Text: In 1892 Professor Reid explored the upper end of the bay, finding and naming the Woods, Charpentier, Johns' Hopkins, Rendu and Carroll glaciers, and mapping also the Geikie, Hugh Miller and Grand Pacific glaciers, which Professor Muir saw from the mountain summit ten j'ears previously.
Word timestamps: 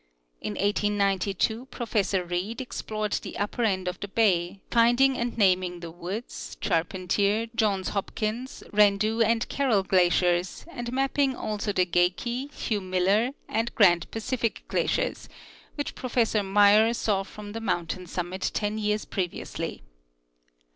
In 0.41 0.53
1892 0.53 1.67
Professor 1.67 2.23
Reid 2.25 2.59
explored 2.59 3.11
the 3.11 3.37
upper 3.37 3.61
end 3.61 3.87
of 3.87 3.99
the 3.99 4.07
bay, 4.07 4.59
finding 4.71 5.15
and 5.15 5.37
naming 5.37 5.79
the 5.79 5.91
Woods, 5.91 6.57
Charpentier, 6.59 7.49
Johns' 7.55 7.89
Hopkins, 7.89 8.63
Rendu 8.73 9.21
and 9.21 9.47
Carroll 9.47 9.83
glaciers, 9.83 10.65
and 10.71 10.91
mapping 10.91 11.35
also 11.35 11.71
the 11.71 11.85
Geikie, 11.85 12.51
Hugh 12.51 12.81
Miller 12.81 13.33
and 13.47 13.75
Grand 13.75 14.09
Pacific 14.09 14.63
glaciers, 14.69 15.29
which 15.75 15.93
Professor 15.93 16.41
Muir 16.41 16.95
saw 16.95 17.21
from 17.21 17.51
the 17.51 17.61
mountain 17.61 18.07
summit 18.07 18.49
ten 18.55 18.79
j'ears 18.79 19.07
previously. 19.07 19.83